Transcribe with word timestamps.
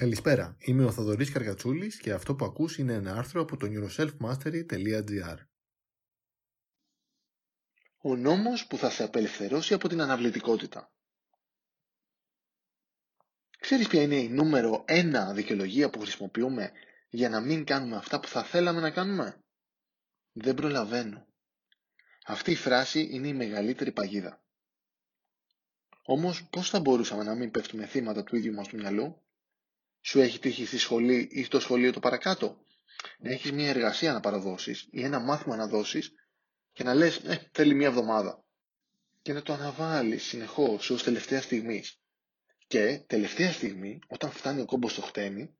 Καλησπέρα, 0.00 0.56
είμαι 0.58 0.84
ο 0.84 0.92
Θοδωρής 0.92 1.30
Καρκατσούλης 1.30 1.96
και 1.96 2.12
αυτό 2.12 2.34
που 2.34 2.44
ακούς 2.44 2.78
είναι 2.78 2.92
ένα 2.92 3.16
άρθρο 3.16 3.40
από 3.42 3.56
το 3.56 3.66
neuroselfmastery.gr 3.70 5.36
Ο 7.98 8.16
νόμος 8.16 8.66
που 8.66 8.76
θα 8.76 8.90
σε 8.90 9.02
απελευθερώσει 9.02 9.74
από 9.74 9.88
την 9.88 10.00
αναβλητικότητα 10.00 10.92
Ξέρεις 13.58 13.88
ποια 13.88 14.02
είναι 14.02 14.16
η 14.16 14.28
νούμερο 14.28 14.84
ένα 14.86 15.32
δικαιολογία 15.32 15.90
που 15.90 16.00
χρησιμοποιούμε 16.00 16.72
για 17.08 17.28
να 17.28 17.40
μην 17.40 17.64
κάνουμε 17.64 17.96
αυτά 17.96 18.20
που 18.20 18.28
θα 18.28 18.44
θέλαμε 18.44 18.80
να 18.80 18.90
κάνουμε; 18.90 19.38
Δεν 20.32 20.54
προλαβαίνω. 20.54 21.26
Αυτή 22.26 22.50
η 22.50 22.56
φράση 22.56 23.08
είναι 23.10 23.28
η 23.28 23.34
μεγαλύτερη 23.34 23.92
παγίδα. 23.92 24.42
Όμως 26.02 26.48
πώς 26.48 26.70
θα 26.70 26.80
μπορούσαμε 26.80 27.22
να 27.22 27.34
μην 27.34 27.50
πέφτουμε 27.50 27.86
θύματα 27.86 28.24
του 28.24 28.36
ίδιου 28.36 28.52
μας 28.54 28.68
του 28.68 28.76
μυαλού; 28.76 29.23
Σου 30.06 30.20
έχει 30.20 30.38
τύχει 30.38 30.66
στη 30.66 30.78
σχολή 30.78 31.28
ή 31.30 31.44
στο 31.44 31.60
σχολείο 31.60 31.92
το 31.92 32.00
παρακάτω; 32.00 32.64
Να 33.18 33.30
έχεις 33.30 33.52
μια 33.52 33.68
εργασία 33.68 34.12
να 34.12 34.20
παραδώσεις 34.20 34.86
ή 34.90 35.02
ένα 35.02 35.18
μάθημα 35.20 35.56
να 35.56 35.66
δώσεις 35.66 36.12
και 36.72 36.84
να 36.84 36.94
λες 36.94 37.16
ε, 37.16 37.48
θέλει 37.52 37.74
μια 37.74 37.86
εβδομάδα. 37.86 38.44
Και 39.22 39.32
να 39.32 39.42
το 39.42 39.52
αναβάλεις 39.52 40.22
συνεχώς 40.24 40.90
ως 40.90 41.02
τελευταία 41.02 41.42
στιγμή. 41.42 41.84
Και 42.66 43.02
τελευταία 43.06 43.52
στιγμή, 43.52 43.98
όταν 44.08 44.30
φτάνει 44.30 44.60
ο 44.60 44.64
κόμπος 44.64 44.92
στο 44.92 45.02
χτένι, 45.02 45.56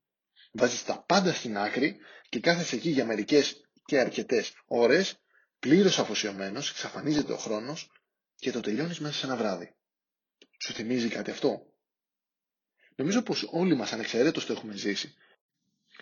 βάζεις 0.53 0.85
τα 0.85 1.03
πάντα 1.03 1.33
στην 1.33 1.57
άκρη 1.59 1.97
και 2.29 2.41
κάθεσαι 2.41 2.77
εκεί 2.77 2.91
για 2.91 3.05
μερικές 3.05 3.69
και 3.85 3.99
αρκετές 4.01 4.53
ώρες, 4.67 5.19
πλήρως 5.59 5.99
αφοσιωμένος, 5.99 6.71
εξαφανίζεται 6.71 7.33
ο 7.33 7.37
χρόνος 7.37 7.91
και 8.37 8.51
το 8.51 8.61
τελειώνεις 8.61 9.01
μέσα 9.01 9.19
σε 9.19 9.27
ένα 9.27 9.37
βράδυ. 9.37 9.75
Σου 10.59 10.73
θυμίζει 10.73 11.09
κάτι 11.09 11.31
αυτό; 11.31 11.74
Νομίζω 12.95 13.23
πως 13.23 13.49
όλοι 13.51 13.75
μας 13.77 13.93
ανεξαιρέτως 13.93 14.47
το 14.47 14.53
έχουμε 14.53 14.77
ζήσει. 14.77 15.15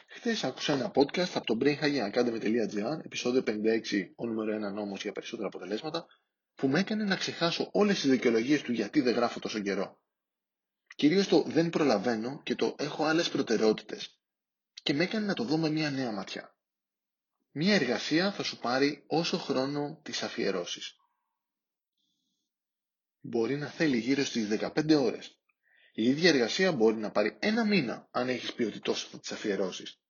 Χθες 0.06 0.44
άκουσα 0.44 0.72
ένα 0.72 0.90
podcast 0.94 1.30
από 1.34 1.46
το 1.46 1.58
brainhackingacademy.gr, 1.60 3.04
επεισόδιο 3.04 3.42
56, 3.46 4.12
ο 4.16 4.26
νούμερο 4.26 4.68
1 4.68 4.72
νόμος 4.72 5.02
για 5.02 5.12
περισσότερα 5.12 5.48
αποτελέσματα, 5.48 6.06
που 6.54 6.68
με 6.68 6.80
έκανε 6.80 7.04
να 7.04 7.16
ξεχάσω 7.16 7.68
όλες 7.72 8.00
τις 8.00 8.10
δικαιολογίες 8.10 8.62
του 8.62 8.72
γιατί 8.72 9.00
δεν 9.00 9.14
γράφω 9.14 9.40
τόσο 9.40 9.60
καιρό. 9.60 10.00
Κυρίως 10.96 11.28
το 11.28 11.42
δεν 11.42 11.70
προλαβαίνω 11.70 12.40
και 12.42 12.54
το 12.54 12.74
έχω 12.78 13.04
άλλες 13.04 13.28
προτεραιότητες. 13.28 14.18
Και 14.82 14.94
με 14.94 15.02
έκανε 15.04 15.26
να 15.26 15.34
το 15.34 15.44
δω 15.44 15.56
με 15.56 15.70
μια 15.70 15.90
νέα 15.90 16.12
ματιά. 16.12 16.56
Μια 17.52 17.74
εργασία 17.74 18.32
θα 18.32 18.42
σου 18.42 18.58
πάρει 18.58 19.04
όσο 19.06 19.38
χρόνο 19.38 20.00
της 20.02 20.22
αφιερώσεις. 20.22 20.96
Μπορεί 23.20 23.56
να 23.56 23.66
θέλει 23.66 23.98
γύρω 23.98 24.24
στις 24.24 24.48
15 24.48 24.94
ώρες. 24.94 25.41
Η 25.94 26.04
ίδια 26.04 26.28
εργασία 26.28 26.72
μπορεί 26.72 26.96
να 26.96 27.10
πάρει 27.10 27.36
ένα 27.40 27.64
μήνα 27.64 28.08
αν 28.10 28.28
έχεις 28.28 28.52
πει 28.52 28.62
ότι 28.62 28.80
τόσο 28.80 29.08
θα 29.08 29.18
τις 29.18 29.32
αφιερώσεις. 29.32 30.00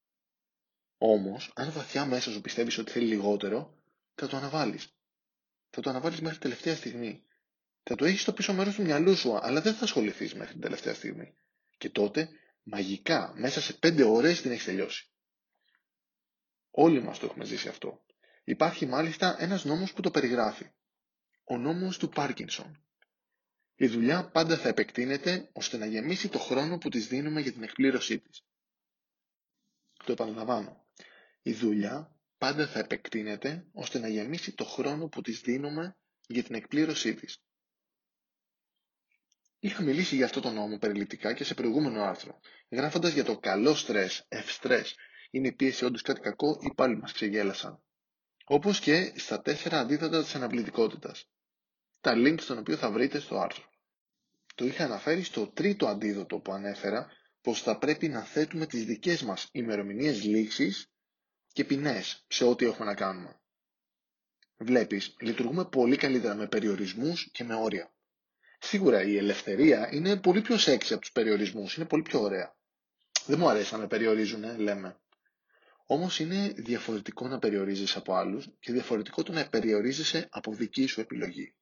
Όμως, 0.98 1.52
αν 1.54 1.72
βαθιά 1.72 2.06
μέσα 2.06 2.30
σου 2.30 2.40
πιστεύεις 2.40 2.78
ότι 2.78 2.90
θέλει 2.90 3.06
λιγότερο, 3.06 3.82
θα 4.14 4.28
το 4.28 4.36
αναβάλεις. 4.36 4.96
Θα 5.70 5.80
το 5.80 5.90
αναβάλεις 5.90 6.20
μέχρι 6.20 6.38
τελευταία 6.38 6.76
στιγμή. 6.76 7.24
Θα 7.82 7.94
το 7.94 8.04
έχεις 8.04 8.20
στο 8.20 8.32
πίσω 8.32 8.52
μέρος 8.52 8.74
του 8.74 8.82
μυαλού 8.82 9.16
σου, 9.16 9.36
αλλά 9.36 9.60
δεν 9.60 9.74
θα 9.74 9.84
ασχοληθείς 9.84 10.34
μέχρι 10.34 10.52
την 10.52 10.60
τελευταία 10.60 10.94
στιγμή. 10.94 11.34
Και 11.78 11.90
τότε, 11.90 12.28
μαγικά, 12.62 13.32
μέσα 13.36 13.60
σε 13.60 13.72
πέντε 13.72 14.04
ώρες 14.04 14.40
την 14.40 14.50
έχεις 14.50 14.64
τελειώσει. 14.64 15.10
Όλοι 16.70 17.02
μας 17.02 17.18
το 17.18 17.26
έχουμε 17.26 17.44
ζήσει 17.44 17.68
αυτό. 17.68 18.04
Υπάρχει 18.44 18.86
μάλιστα 18.86 19.36
ένας 19.38 19.64
νόμος 19.64 19.92
που 19.92 20.00
το 20.02 20.10
περιγράφει. 20.10 20.70
Ο 21.44 21.58
νόμος 21.58 21.98
του 21.98 22.08
Πάρκινσον. 22.08 22.84
Η 23.82 23.86
δουλειά 23.86 24.30
πάντα 24.30 24.56
θα 24.58 24.68
επεκτείνεται 24.68 25.48
ώστε 25.52 25.76
να 25.76 25.86
γεμίσει 25.86 26.28
το 26.28 26.38
χρόνο 26.38 26.78
που 26.78 26.88
της 26.88 27.06
δίνουμε 27.08 27.40
για 27.40 27.52
την 27.52 27.62
εκπλήρωσή 27.62 28.18
της. 28.18 28.44
Το 30.04 30.12
επαναλαμβάνω. 30.12 30.84
Η 31.42 31.52
δουλειά 31.52 32.16
πάντα 32.38 32.66
θα 32.66 32.78
επεκτείνεται 32.78 33.66
ώστε 33.72 33.98
να 33.98 34.08
γεμίσει 34.08 34.52
το 34.54 34.64
χρόνο 34.64 35.08
που 35.08 35.20
της 35.22 35.40
δίνουμε 35.40 35.96
για 36.26 36.42
την 36.42 36.54
εκπλήρωσή 36.54 37.14
της. 37.14 37.42
Είχα 39.58 39.82
μιλήσει 39.82 40.16
για 40.16 40.24
αυτό 40.24 40.40
το 40.40 40.50
νόμο 40.50 40.78
περιληπτικά 40.78 41.32
και 41.32 41.44
σε 41.44 41.54
προηγούμενο 41.54 42.02
άρθρο, 42.02 42.40
γράφοντας 42.70 43.12
για 43.12 43.24
το 43.24 43.38
καλό 43.38 43.74
στρες, 43.74 44.24
ευστρες, 44.28 44.94
είναι 45.30 45.48
η 45.48 45.52
πίεση 45.52 45.84
όντως 45.84 46.02
κάτι 46.02 46.20
κακό 46.20 46.58
ή 46.62 46.74
πάλι 46.74 46.96
μας 46.96 47.12
ξεγέλασαν. 47.12 47.82
Όπως 48.44 48.80
και 48.80 49.12
στα 49.16 49.40
τέσσερα 49.40 49.78
αντίθετα 49.80 50.22
της 50.22 50.34
αναβλητικότητας. 50.34 51.26
Τα 52.00 52.12
links 52.16 52.40
των 52.46 52.58
οποίων 52.58 52.78
θα 52.78 52.90
βρείτε 52.90 53.18
στο 53.18 53.38
άρθρο. 53.38 53.70
Το 54.54 54.64
είχα 54.64 54.84
αναφέρει 54.84 55.22
στο 55.22 55.46
τρίτο 55.46 55.86
αντίδοτο 55.86 56.38
που 56.38 56.52
ανέφερα 56.52 57.08
πως 57.40 57.62
θα 57.62 57.78
πρέπει 57.78 58.08
να 58.08 58.22
θέτουμε 58.22 58.66
τις 58.66 58.84
δικές 58.84 59.22
μας 59.22 59.48
ημερομηνίες 59.52 60.22
λήξης 60.24 60.90
και 61.52 61.64
ποινές 61.64 62.24
σε 62.28 62.44
ό,τι 62.44 62.64
έχουμε 62.64 62.86
να 62.86 62.94
κάνουμε. 62.94 63.40
Βλέπεις, 64.56 65.16
λειτουργούμε 65.20 65.64
πολύ 65.64 65.96
καλύτερα 65.96 66.34
με 66.34 66.46
περιορισμούς 66.46 67.30
και 67.32 67.44
με 67.44 67.54
όρια. 67.54 67.94
Σίγουρα 68.58 69.02
η 69.02 69.16
ελευθερία 69.16 69.88
είναι 69.92 70.16
πολύ 70.16 70.40
πιο 70.40 70.58
σεξι 70.58 70.92
από 70.92 71.02
τους 71.02 71.12
περιορισμούς, 71.12 71.76
είναι 71.76 71.86
πολύ 71.86 72.02
πιο 72.02 72.20
ωραία. 72.20 72.56
Δεν 73.26 73.38
μου 73.38 73.48
αρέσει 73.48 73.72
να 73.72 73.78
με 73.78 73.86
περιορίζουν, 73.86 74.58
λέμε. 74.60 74.96
Όμως 75.86 76.18
είναι 76.18 76.52
διαφορετικό 76.56 77.28
να 77.28 77.38
περιορίζεις 77.38 77.96
από 77.96 78.14
άλλους 78.14 78.48
και 78.60 78.72
διαφορετικό 78.72 79.22
το 79.22 79.32
να 79.32 79.48
περιορίζεσαι 79.48 80.28
από 80.30 80.54
δική 80.54 80.86
σου 80.86 81.00
επιλογή. 81.00 81.54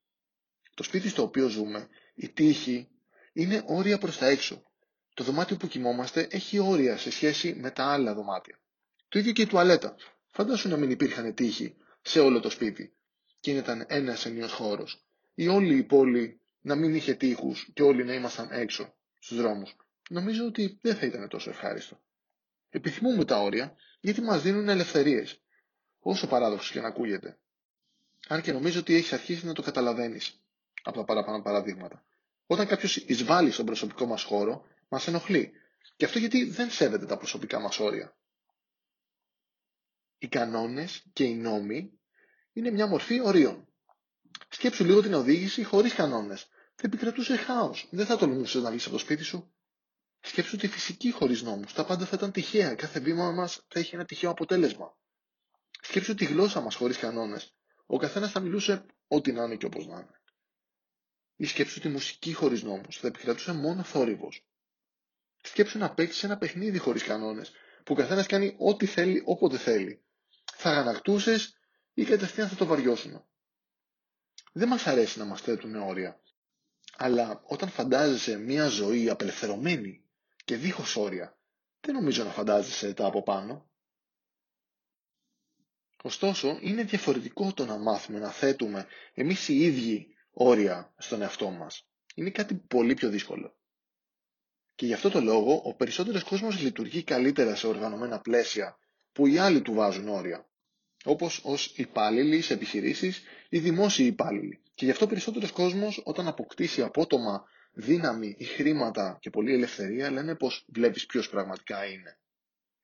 Το 0.74 0.82
σπίτι 0.82 1.08
στο 1.08 1.22
οποίο 1.22 1.48
ζούμε 1.48 1.88
η 2.22 2.28
τύχη 2.28 2.88
είναι 3.32 3.62
όρια 3.66 3.98
προς 3.98 4.18
τα 4.18 4.26
έξω. 4.26 4.62
Το 5.14 5.24
δωμάτιο 5.24 5.56
που 5.56 5.66
κοιμόμαστε 5.66 6.26
έχει 6.30 6.58
όρια 6.58 6.96
σε 6.96 7.10
σχέση 7.10 7.54
με 7.54 7.70
τα 7.70 7.84
άλλα 7.84 8.14
δωμάτια. 8.14 8.58
Το 9.08 9.18
ίδιο 9.18 9.32
και 9.32 9.42
η 9.42 9.46
τουαλέτα. 9.46 9.96
Φαντάσου 10.30 10.68
να 10.68 10.76
μην 10.76 10.90
υπήρχαν 10.90 11.34
τύχη 11.34 11.76
σε 12.02 12.20
όλο 12.20 12.40
το 12.40 12.50
σπίτι 12.50 12.92
και 13.40 13.50
ήταν 13.50 13.84
ένας 13.88 14.26
ενίος 14.26 14.52
χώρος. 14.52 15.04
Ή 15.34 15.48
όλη 15.48 15.76
η 15.76 15.82
πόλη 15.82 16.40
να 16.60 16.74
μην 16.74 16.94
είχε 16.94 17.14
τείχους 17.14 17.70
και 17.72 17.82
όλοι 17.82 18.04
να 18.04 18.14
ήμασταν 18.14 18.48
έξω 18.50 18.94
στους 19.18 19.36
δρόμους. 19.36 19.76
Νομίζω 20.10 20.44
ότι 20.46 20.78
δεν 20.82 20.96
θα 20.96 21.06
ήταν 21.06 21.28
τόσο 21.28 21.50
ευχάριστο. 21.50 22.00
Επιθυμούμε 22.70 23.24
τα 23.24 23.40
όρια 23.42 23.76
γιατί 24.00 24.20
μας 24.20 24.42
δίνουν 24.42 24.68
ελευθερίες. 24.68 25.40
Όσο 26.00 26.26
παράδοξος 26.26 26.70
και 26.70 26.80
να 26.80 26.88
ακούγεται. 26.88 27.38
Αν 28.28 28.42
και 28.42 28.52
νομίζω 28.52 28.80
ότι 28.80 28.94
έχεις 28.94 29.12
αρχίσει 29.12 29.46
να 29.46 29.52
το 29.52 29.62
καταλαβαίνεις 29.62 30.40
από 30.82 30.98
τα 30.98 31.04
παραπάνω 31.04 31.42
παραδείγματα. 31.42 32.04
Όταν 32.52 32.66
κάποιος 32.66 32.96
εισβάλλει 32.96 33.50
στον 33.50 33.66
προσωπικό 33.66 34.06
μας 34.06 34.22
χώρο, 34.22 34.64
μας 34.88 35.06
ενοχλεί. 35.06 35.52
Και 35.96 36.04
αυτό 36.04 36.18
γιατί 36.18 36.44
δεν 36.44 36.70
σέβεται 36.70 37.06
τα 37.06 37.16
προσωπικά 37.16 37.60
μας 37.60 37.78
όρια. 37.78 38.16
Οι 40.18 40.28
κανόνες 40.28 41.04
και 41.12 41.24
οι 41.24 41.34
νόμοι 41.34 41.98
είναι 42.52 42.70
μια 42.70 42.86
μορφή 42.86 43.20
ορίων. 43.20 43.68
Σκέψου 44.48 44.84
λίγο 44.84 45.02
την 45.02 45.14
οδήγηση 45.14 45.64
χωρίς 45.64 45.94
κανόνες. 45.94 46.48
Θα 46.74 46.82
επικρατούσε 46.86 47.36
χάος. 47.36 47.88
Δεν 47.90 48.06
θα 48.06 48.16
τολμούσε 48.16 48.58
να 48.58 48.70
βγεις 48.70 48.84
από 48.84 48.92
το 48.92 48.98
σπίτι 49.00 49.22
σου. 49.22 49.52
Σκέψου 50.20 50.56
τη 50.56 50.68
φυσική 50.68 51.10
χωρίς 51.10 51.42
νόμους. 51.42 51.72
Τα 51.72 51.84
πάντα 51.84 52.06
θα 52.06 52.16
ήταν 52.16 52.32
τυχαία. 52.32 52.74
Κάθε 52.74 53.00
βήμα 53.00 53.30
μας 53.30 53.64
θα 53.68 53.80
είχε 53.80 53.96
ένα 53.96 54.04
τυχαίο 54.04 54.30
αποτέλεσμα. 54.30 54.96
Σκέψου 55.80 56.14
τη 56.14 56.24
γλώσσα 56.24 56.60
μας 56.60 56.74
χωρίς 56.74 56.98
κανόνες. 56.98 57.54
Ο 57.86 57.96
καθένας 57.96 58.30
θα 58.30 58.40
μιλούσε 58.40 58.86
ό,τι 59.08 59.32
να 59.32 59.44
είναι 59.44 59.56
και 59.56 59.66
όπως 59.66 59.86
να 59.86 59.94
είναι 59.98 60.19
ή 61.40 61.44
σκέψου 61.46 61.80
τη 61.80 61.88
μουσική 61.88 62.32
χωρίς 62.32 62.62
νόμους. 62.62 62.98
Θα 62.98 63.06
επικρατούσε 63.06 63.52
μόνο 63.52 63.82
θόρυβος. 63.82 64.46
Σκέψου 65.42 65.78
να 65.78 65.94
παίξεις 65.94 66.22
ένα 66.22 66.38
παιχνίδι 66.38 66.78
χωρίς 66.78 67.02
κανόνες, 67.02 67.50
που 67.84 67.92
ο 67.92 67.96
καθένας 67.96 68.26
κάνει 68.26 68.54
ό,τι 68.58 68.86
θέλει 68.86 69.22
όποτε 69.24 69.58
θέλει. 69.58 70.02
Θα 70.54 70.70
ανακτούσε 70.70 71.38
ή 71.94 72.04
κατευθείαν 72.04 72.48
θα 72.48 72.54
το 72.56 72.66
βαριώσουν. 72.66 73.24
Δεν 74.52 74.68
μας 74.68 74.86
αρέσει 74.86 75.18
να 75.18 75.24
μας 75.24 75.40
θέτουν 75.40 75.74
όρια. 75.74 76.20
Αλλά 76.96 77.40
όταν 77.44 77.68
φαντάζεσαι 77.68 78.38
μια 78.38 78.68
ζωή 78.68 79.08
απελευθερωμένη 79.08 80.04
και 80.44 80.56
δίχως 80.56 80.96
όρια, 80.96 81.38
δεν 81.80 81.94
νομίζω 81.94 82.24
να 82.24 82.30
φαντάζεσαι 82.30 82.94
τα 82.94 83.06
από 83.06 83.22
πάνω. 83.22 83.70
Ωστόσο, 86.02 86.58
είναι 86.62 86.82
διαφορετικό 86.82 87.52
το 87.52 87.66
να 87.66 87.78
μάθουμε 87.78 88.18
να 88.18 88.30
θέτουμε 88.30 88.86
εμείς 89.14 89.48
οι 89.48 89.56
ίδιοι 89.62 90.14
όρια 90.32 90.94
στον 90.98 91.22
εαυτό 91.22 91.50
μας. 91.50 91.86
Είναι 92.14 92.30
κάτι 92.30 92.54
πολύ 92.54 92.94
πιο 92.94 93.08
δύσκολο. 93.08 93.54
Και 94.74 94.86
γι' 94.86 94.92
αυτό 94.92 95.10
το 95.10 95.20
λόγο 95.20 95.62
ο 95.64 95.74
περισσότερος 95.74 96.24
κόσμος 96.24 96.60
λειτουργεί 96.60 97.02
καλύτερα 97.02 97.54
σε 97.54 97.66
οργανωμένα 97.66 98.20
πλαίσια 98.20 98.78
που 99.12 99.26
οι 99.26 99.38
άλλοι 99.38 99.62
του 99.62 99.72
βάζουν 99.72 100.08
όρια. 100.08 100.48
Όπως 101.04 101.40
ως 101.44 101.72
υπάλληλοι 101.76 102.40
σε 102.40 102.52
επιχειρήσεις 102.52 103.22
ή 103.48 103.58
δημόσιοι 103.58 104.06
υπάλληλοι. 104.08 104.62
Και 104.74 104.84
γι' 104.84 104.90
αυτό 104.90 105.04
ο 105.04 105.08
περισσότερος 105.08 105.52
κόσμος 105.52 106.00
όταν 106.04 106.28
αποκτήσει 106.28 106.82
απότομα 106.82 107.44
δύναμη 107.72 108.34
ή 108.38 108.44
χρήματα 108.44 109.18
και 109.20 109.30
πολλή 109.30 109.52
ελευθερία 109.52 110.10
λένε 110.10 110.34
πως 110.34 110.64
βλέπεις 110.68 111.06
ποιος 111.06 111.28
πραγματικά 111.28 111.84
είναι. 111.84 112.18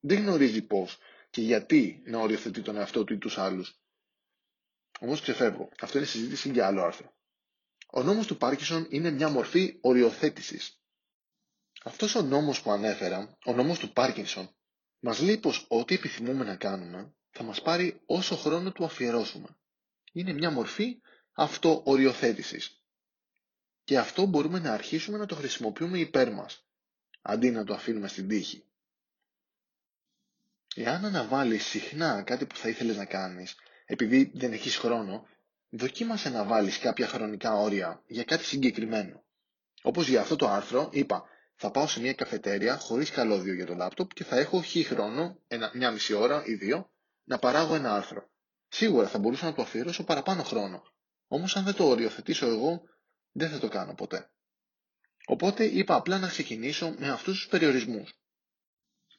Δεν 0.01 0.19
γνωρίζει 0.19 0.63
πώς 0.63 0.99
και 1.31 1.41
γιατί 1.41 2.03
να 2.07 2.19
οριοθετεί 2.19 2.61
τον 2.63 2.77
εαυτό 2.77 3.05
του 3.05 3.13
ή 3.13 3.19
τους 3.19 3.39
άλλους. 3.39 3.81
Όμως 5.01 5.21
ξεφεύγω. 5.21 5.69
Αυτό 5.81 5.99
είναι 5.99 6.07
συζήτηση 6.07 6.51
για 6.51 6.67
άλλο 6.67 6.83
άρθρο. 6.83 7.16
Ο 7.97 8.03
νόμος 8.03 8.27
του 8.27 8.37
Πάρκισον 8.37 8.87
είναι 8.91 9.11
μια 9.11 9.29
μορφή 9.29 9.79
οριοθέτησης. 9.81 10.81
Αυτός 11.85 12.15
ο 12.15 12.23
νόμος 12.23 12.63
που 12.63 12.71
ανέφερα, 12.71 13.37
ο 13.45 13.53
νόμος 13.53 13.79
του 13.79 13.93
Πάρκινσον, 13.93 14.51
μας 14.99 15.21
λέει 15.21 15.39
πως 15.39 15.65
ό,τι 15.69 15.95
επιθυμούμε 15.95 16.45
να 16.45 16.57
κάνουμε 16.57 17.15
θα 17.31 17.43
μας 17.43 17.63
πάρει 17.63 18.01
όσο 18.07 18.37
χρόνο 18.37 18.73
του 18.73 18.85
αφιερώσουμε. 18.85 19.49
Είναι 20.13 20.33
μια 20.33 20.51
μορφή 20.51 21.01
αυτοοριοθέτησης. 21.33 22.83
Και 23.85 23.99
αυτό 23.99 24.27
μπορούμε 24.27 24.59
να 24.59 24.73
αρχίσουμε 24.73 25.19
να 25.19 25.27
το 25.27 25.35
χρησιμοποιούμε 25.35 25.99
υπέρ 25.99 26.33
μας, 26.33 26.67
αντί 27.23 27.51
να 27.51 27.65
το 27.65 27.75
αφήνουμε 27.75 28.09
στην 28.09 28.29
τύχη. 28.29 28.65
Εάν 30.75 31.05
αναβάλεις 31.05 31.65
συχνά 31.65 32.23
κάτι 32.23 32.47
που 32.47 32.57
θα 32.57 32.69
ήθελες 32.69 32.97
να 32.97 33.05
κάνεις, 33.05 33.55
επειδή 33.85 34.31
δεν 34.35 34.53
έχεις 34.53 34.77
χρόνο, 34.77 35.27
δοκίμασε 35.79 36.29
να 36.29 36.45
βάλεις 36.45 36.79
κάποια 36.79 37.07
χρονικά 37.07 37.55
όρια 37.55 38.03
για 38.07 38.25
κάτι 38.25 38.45
συγκεκριμένο. 38.45 39.25
Όπως 39.83 40.09
για 40.09 40.21
αυτό 40.21 40.37
το 40.37 40.49
άρθρο 40.49 40.89
είπα, 40.93 41.25
θα 41.55 41.71
πάω 41.71 41.87
σε 41.87 42.01
μια 42.01 42.13
καφετέρια 42.13 42.77
χωρίς 42.77 43.11
καλώδιο 43.11 43.55
για 43.55 43.67
το 43.67 43.75
λάπτοπ 43.75 44.13
και 44.13 44.25
θα 44.25 44.37
έχω 44.37 44.63
χι 44.63 44.83
χρόνο, 44.83 45.39
ένα, 45.49 45.71
μια 45.75 45.91
μισή 45.91 46.15
ώρα 46.15 46.43
ή 46.45 46.55
δύο, 46.55 46.91
να 47.25 47.39
παράγω 47.39 47.75
ένα 47.75 47.95
άρθρο. 47.95 48.31
Σίγουρα 48.69 49.09
θα 49.09 49.19
μπορούσα 49.19 49.45
να 49.45 49.55
το 49.55 49.63
αφιερώσω 49.63 50.05
παραπάνω 50.05 50.43
χρόνο. 50.43 50.83
Όμως 51.27 51.57
αν 51.57 51.65
δεν 51.65 51.75
το 51.75 51.85
οριοθετήσω 51.85 52.47
εγώ, 52.47 52.83
δεν 53.33 53.51
θα 53.51 53.59
το 53.59 53.69
κάνω 53.69 53.95
ποτέ. 53.95 54.31
Οπότε 55.27 55.65
είπα 55.65 55.95
απλά 55.95 56.19
να 56.19 56.29
ξεκινήσω 56.29 56.95
με 56.99 57.09
αυτούς 57.09 57.35
τους 57.35 57.49
περιορισμούς. 57.49 58.15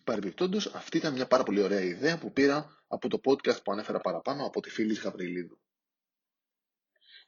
Παρεμπιπτόντως, 0.03 0.65
αυτή 0.67 0.97
ήταν 0.97 1.13
μια 1.13 1.27
πάρα 1.27 1.43
πολύ 1.43 1.61
ωραία 1.61 1.81
ιδέα 1.81 2.17
που 2.17 2.31
πήρα 2.31 2.83
από 2.87 3.07
το 3.07 3.19
podcast 3.23 3.63
που 3.63 3.71
ανέφερα 3.71 3.99
παραπάνω 3.99 4.45
από 4.45 4.61
τη 4.61 4.69
φίλη 4.69 4.93
Γαβριλίδου. 4.93 5.59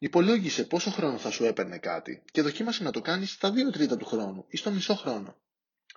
Υπολόγισε 0.02 0.64
πόσο 0.64 0.90
χρόνο 0.92 1.18
θα 1.18 1.30
σου 1.32 1.46
έπαιρνε 1.46 1.78
κάτι 1.78 2.24
και 2.32 2.42
δοκίμασε 2.42 2.84
να 2.84 2.92
το 2.92 3.02
κάνεις 3.02 3.32
στα 3.32 3.52
δύο 3.52 3.72
τρίτα 3.72 3.98
του 3.98 4.06
χρόνου 4.06 4.46
ή 4.48 4.58
στο 4.58 4.72
μισό 4.72 4.96
χρόνο. 4.96 5.38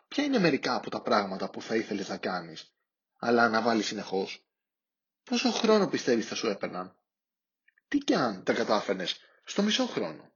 Ποια 0.08 0.25
είναι 0.25 0.38
μερικά 0.38 0.75
από 0.75 0.90
τα 0.90 1.02
πράγματα 1.02 1.50
που 1.50 1.62
θα 1.62 1.76
ήθελες 1.76 2.08
να 2.08 2.16
κάνεις, 2.16 2.72
αλλά 3.19 3.43
αναβάλει 3.44 3.82
συνεχώς; 3.82 4.46
Πόσο 5.25 5.50
χρόνο 5.50 5.88
πιστεύεις 5.88 6.26
θα 6.26 6.34
σου 6.34 6.46
έπαιρναν; 6.46 6.96
Τι 7.88 7.99
κι 7.99 8.14
αν 8.14 8.43
τα 8.44 8.52
κατάφερνες 8.52 9.16
στο 9.44 9.62
μισό 9.62 9.87
χρόνο; 9.87 10.32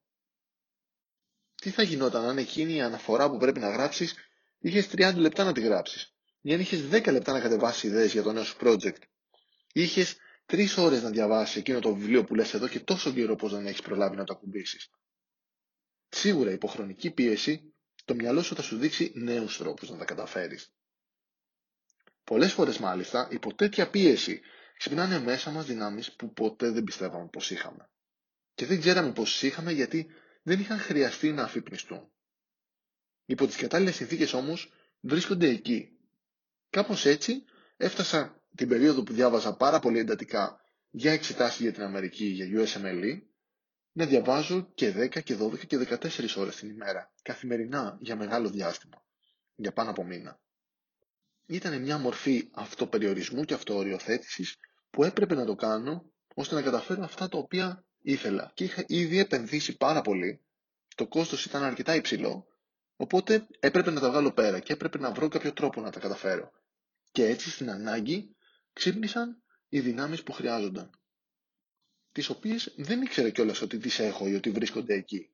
Τι 1.54 1.70
θα 1.70 1.82
γινόταν 1.82 2.24
αν 2.24 2.38
εκείνη 2.38 2.72
η 2.74 2.80
αναφορά 2.80 3.30
που 3.30 3.36
πρέπει 3.38 3.60
να 3.60 3.70
γράψεις 3.70 4.14
είχες 4.58 4.88
30 4.92 5.14
λεπτά 5.16 5.44
να 5.44 5.52
τη 5.52 5.60
γράψεις; 5.60 6.14
Ή 6.40 6.52
αν 6.54 6.60
είχες 6.60 6.80
10 6.88 7.12
λεπτά 7.12 7.32
να 7.32 7.40
κατεβάσεις 7.40 7.82
ιδέες 7.82 8.12
για 8.12 8.22
το 8.22 8.32
νέο 8.32 8.44
σου 8.44 8.56
project; 8.60 8.98
Ή 9.72 9.82
είχες 9.82 10.16
τρεις 10.46 10.76
ώρες 10.76 11.02
να 11.02 11.10
διαβάσει 11.10 11.58
εκείνο 11.58 11.81
το 11.81 11.94
βιβλίο 11.94 12.25
που 12.25 12.34
λες 12.34 12.54
εδώ 12.54 12.69
και 12.69 12.81
τόσο 12.81 13.12
καιρό 13.12 13.37
πώς 13.37 13.52
δεν 13.52 13.66
έχεις 13.66 13.82
προλάβει 13.82 14.16
να 14.16 14.25
το 14.25 14.32
ακουμπήσεις. 14.32 14.90
Σίγουρα 16.08 16.50
η 16.50 16.54
υποχρονική 16.54 17.10
πίεση, 17.10 17.75
το 18.04 18.14
μυαλό 18.14 18.43
σου 18.43 18.54
θα 18.54 18.62
σου 18.62 18.76
δείξει 18.78 19.12
νέους 19.14 19.56
τρόπους 19.56 19.90
να 19.90 19.96
τα 19.98 20.04
καταφέρεις. 20.04 20.72
Πολλές 22.25 22.52
φορές 22.52 22.78
μάλιστα, 22.78 23.28
υπό 23.31 23.54
τέτοια 23.54 23.90
πίεση, 23.90 24.40
ξυπνάνε 24.78 25.19
μέσα 25.19 25.50
μας 25.50 25.66
δυνάμεις 25.66 26.12
που 26.12 26.32
ποτέ 26.32 26.70
δεν 26.70 26.84
πιστεύαμε 26.84 27.28
πως 27.28 27.50
είχαμε. 27.50 27.90
Και 28.54 28.66
δεν 28.66 28.81
ξέραμε 28.81 29.12
πως 29.12 29.42
είχαμε 29.42 29.72
γιατί 29.72 30.06
δεν 30.42 30.60
είχαν 30.60 30.78
χρειαστεί 30.78 31.32
να 31.32 31.42
αφυπνιστούν. 31.42 32.10
Υπό 33.25 33.46
τις 33.46 33.56
κατάλληλες 33.56 33.94
συνθήκες 33.94 34.32
όμως 34.32 34.72
βρίσκονται 35.00 35.49
εκεί. 35.49 35.99
Κάπως 36.70 37.04
έτσι 37.04 37.44
έφτασα 37.76 38.42
την 38.56 38.69
περίοδο 38.69 39.03
που 39.03 39.12
διάβαζα 39.12 39.56
πάρα 39.56 39.79
πολύ 39.79 39.99
εντατικά 39.99 40.61
για 40.91 41.12
εξετάσεις 41.12 41.61
για 41.61 41.73
την 41.73 41.82
Αμερική, 41.82 42.25
για 42.25 42.47
USMLE, 42.64 43.20
να 43.93 44.06
διαβάζω 44.06 44.70
και 44.75 44.93
10 44.97 45.23
και 45.23 45.37
12 45.41 45.67
και 45.67 45.79
14 45.79 46.37
ώρες 46.37 46.56
την 46.56 46.69
ημέρα, 46.69 47.12
καθημερινά 47.23 47.99
για 48.00 48.17
μεγάλο 48.17 48.50
διάστημα, 48.50 49.05
για 49.55 49.73
πάνω 49.73 49.91
από 49.91 50.05
μήνα. 50.05 50.41
Ήταν 51.47 51.82
μια 51.82 51.99
μορφή 51.99 52.49
αυτοπεριορισμού 52.55 53.44
και 53.44 53.55
αυτοοριοθέτησης 53.55 54.56
που 54.91 55.05
έπρεπε 55.05 55.35
να 55.35 55.44
το 55.44 55.55
κάνω 55.55 56.12
ώστε 56.35 56.55
να 56.55 56.62
καταφέρω 56.62 57.02
αυτά 57.05 57.29
τα 57.29 57.38
οποία 57.38 57.85
ήθελα 58.02 58.50
και 58.55 58.64
είχα 58.64 58.85
ήδη 58.87 59.19
επενδύσει 59.19 59.76
πάρα 59.76 60.00
πολύ, 60.02 60.44
το 60.94 61.06
κόστος 61.06 61.44
ήταν 61.44 61.62
αρκετά 61.62 61.94
υψηλό, 61.94 62.47
οπότε 62.97 63.47
έπρεπε 63.61 63.91
να 63.91 64.00
τα 64.00 64.11
βγάλω 64.11 64.32
πέρα 64.32 64.61
και 64.61 64.73
έπρεπε 64.73 64.99
να 64.99 65.12
βρω 65.12 65.29
κάποιο 65.29 65.52
τρόπο 65.52 65.81
να 65.81 65.91
τα 65.91 66.00
καταφέρω. 66.00 66.50
Και 67.12 67.26
έτσι 67.26 67.50
στην 67.50 67.70
ανάγκη 67.70 68.36
ξύπνησαν 68.76 69.43
οι 69.69 69.81
δυνάμεις 69.81 70.23
που 70.23 70.32
χρειάζονταν. 70.32 70.90
Τις 72.12 72.28
οποίες 72.28 72.75
δεν 72.76 73.02
ήξερε 73.02 73.31
κιόλας 73.31 73.61
ότι 73.61 73.78
τις 73.78 73.99
έχω 73.99 74.28
ή 74.28 74.34
ότι 74.34 74.50
βρίσκονται 74.50 74.94
εκεί. 74.94 75.31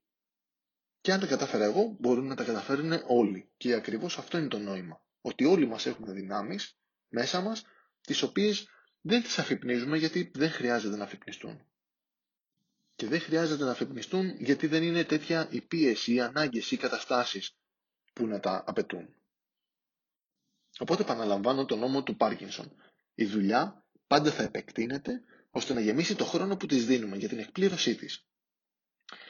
Και 1.00 1.12
αν 1.12 1.21
τα 1.21 1.27
κατάφερα 1.27 1.65
εγώ, 1.65 1.97
μπορούν 2.00 2.27
να 2.27 2.35
τα 2.35 2.44
καταφέρουν 2.44 2.93
όλοι. 3.06 3.50
Και 3.56 3.75
ακριβώς 3.75 4.19
αυτό 4.19 4.39
είναι 4.39 4.49
το 4.49 4.59
νόημα. 4.59 5.05
Ότι 5.21 5.44
όλοι 5.44 5.67
μας 5.67 5.87
έχουμε 5.87 6.12
δυνάμεις 6.12 6.77
μέσα 7.09 7.41
μας, 7.41 7.65
τις 8.00 8.23
οποίες 8.23 8.69
δεν 9.00 9.23
τις 9.23 9.39
αφυπνίζουμε 9.39 9.97
γιατί 9.99 10.31
δεν 10.35 10.50
χρειάζεται 10.50 10.97
να 10.97 11.05
αφυπνιστούν. 11.05 11.67
Και 12.94 13.06
δεν 13.06 13.21
χρειάζεται 13.21 13.65
να 13.65 13.71
αφυπνιστούν 13.71 14.37
γιατί 14.39 14.67
δεν 14.67 14.83
είναι 14.83 15.05
τέτοια 15.05 15.49
η 15.50 15.61
πίεση, 15.61 16.12
οι 16.15 16.21
ανάγκες 16.21 16.71
ή 16.71 16.75
οι 16.75 16.79
καταστάσεις 16.79 17.56
που 18.12 18.27
να 18.27 18.41
τα 18.41 18.65
απαιτούν. 18.67 19.15
Οπότε 20.79 21.03
επαναλαμβάνω 21.03 21.65
τον 21.65 21.79
νόμο 21.79 22.03
του 22.03 22.17
Πάρκινσον. 22.17 22.73
Η 23.14 23.25
δουλειά 23.25 23.85
πάντα 24.06 24.31
θα 24.32 24.43
επεκτείνεται 24.43 25.23
ώστε 25.50 25.75
να 25.75 25.81
γεμίσει 25.81 26.14
το 26.14 26.25
χρόνο 26.25 26.56
που 26.56 26.67
της 26.67 26.87
δίνουμε 26.87 27.17
για 27.17 27.29
την 27.29 27.38
εκπλήρωσή 27.38 27.94
της. 27.94 28.26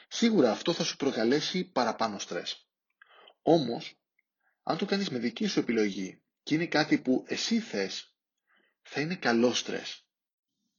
Σίγουρα 0.09 0.51
αυτό 0.51 0.73
θα 0.73 0.85
σου 0.85 0.97
προκαλέσει 0.97 1.65
παραπάνω 1.65 2.19
στρες. 2.19 2.67
Όμως, 3.43 3.97
αν 4.63 4.77
το 4.79 4.85
κάνεις 4.87 5.11
με 5.11 5.19
δική 5.19 5.47
σου 5.47 5.59
επιλογή 5.59 6.23
και 6.43 6.55
είναι 6.55 6.67
κάτι 6.67 6.99
που 6.99 7.25
εσύ 7.29 7.61
θες, 7.61 8.15
θα 8.83 9.01
είναι 9.01 9.15
καλό 9.17 9.55
στρες. 9.55 10.07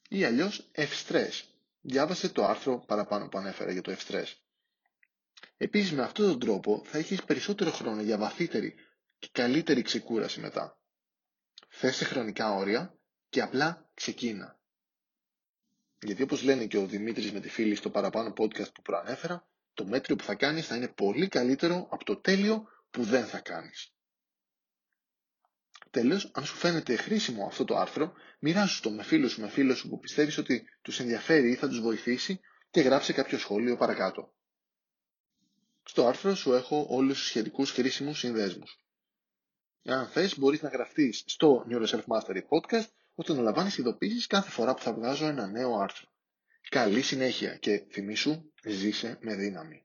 Ή 0.10 0.24
αλλιώς 0.24 0.70
ευστρες. 0.72 1.48
Διάβασε 1.82 2.30
το 2.30 2.46
άρθρο 2.46 2.80
παραπάνω 2.88 3.28
που 3.28 3.38
ανέφερα 3.38 3.72
για 3.72 3.82
το 3.82 3.92
ευστρες. 3.92 4.42
Επίσης 5.58 5.92
με 5.92 6.02
αυτόν 6.04 6.26
τον 6.28 6.40
τρόπο 6.40 6.82
θα 6.86 6.98
έχεις 6.98 7.24
περισσότερο 7.24 7.72
χρόνο 7.72 8.02
για 8.02 8.18
βαθύτερη 8.18 8.76
και 9.20 9.30
καλύτερη 9.32 9.82
ξεκούραση 9.82 10.40
μετά. 10.40 10.83
Θέσε 11.76 12.06
χρονικά 12.06 12.54
όρια 12.54 12.98
και 13.30 13.42
απλά 13.42 13.90
ξεκίνα. 13.94 14.60
Γιατί 16.02 16.22
όπως 16.22 16.44
λένε 16.44 16.66
και 16.66 16.78
ο 16.78 16.86
Δημήτρης 16.86 17.32
με 17.32 17.40
τη 17.40 17.50
φίλη 17.50 17.76
στο 17.76 17.90
παραπάνω 17.90 18.34
podcast 18.38 18.74
που 18.74 18.82
προανέφερα, 18.82 19.48
το 19.74 19.86
μέτριο 19.86 20.16
που 20.16 20.24
θα 20.24 20.36
κάνεις 20.36 20.68
θα 20.68 20.76
είναι 20.76 20.88
πολύ 20.88 21.28
καλύτερο 21.28 21.88
από 21.92 22.04
το 22.04 22.16
τέλειο 22.16 22.68
που 22.92 23.04
δεν 23.04 23.26
θα 23.26 23.40
κάνεις. 23.40 23.94
Τέλος, 25.90 26.32
αν 26.34 26.46
σου 26.46 26.56
φαίνεται 26.56 26.96
χρήσιμο 26.96 27.46
αυτό 27.46 27.66
το 27.66 27.78
άρθρο, 27.78 28.14
μοιράσου 28.40 28.82
το 28.82 28.92
με 28.92 29.04
φίλους 29.04 29.32
σου 29.32 29.42
με 29.42 29.50
φίλους 29.50 29.78
σου 29.78 29.90
που 29.90 30.00
πιστεύεις 30.00 30.38
ότι 30.38 30.64
τους 30.82 31.00
ενδιαφέρει 31.00 31.52
ή 31.52 31.56
θα 31.56 31.68
τους 31.68 31.80
βοηθήσει 31.82 32.40
και 32.70 32.82
γράψε 32.82 33.14
κάποιο 33.14 33.38
σχόλιο 33.38 33.78
παρακάτω. 33.78 34.34
Στο 35.84 36.08
άρθρο 36.08 36.36
σου 36.36 36.54
έχω 36.54 36.86
όλους 36.90 37.18
τους 37.18 37.28
σχετικούς 37.28 37.72
χρήσιμους 37.72 38.20
συνδέσμους. 38.20 38.83
Εάν 39.84 40.08
θες, 40.08 40.40
μπορείς 40.40 40.62
να 40.62 40.70
γραφτείς 40.70 41.24
στο 41.26 41.66
Neuro 41.70 41.86
Self 41.86 42.04
Mastery 42.08 42.42
Podcast 42.50 42.88
ώστε 43.16 43.34
να 43.34 43.42
λαμβάνεις 43.42 43.78
ειδοποίησεις 43.78 44.28
κάθε 44.28 44.50
φορά 44.50 44.74
που 44.74 44.82
θα 44.82 44.94
βγάζω 44.94 45.26
ένα 45.26 45.48
νέο 45.48 45.78
άρθρο. 45.80 46.08
Καλή 46.70 47.02
συνέχεια 47.02 47.56
και 47.56 47.86
θυμήσου, 47.92 48.52
ζήσε 48.66 49.18
με 49.22 49.36
δύναμη. 49.36 49.83